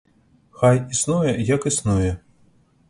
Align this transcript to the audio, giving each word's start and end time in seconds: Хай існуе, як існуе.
Хай 0.61 0.81
існуе, 0.95 1.37
як 1.55 1.71
існуе. 1.73 2.11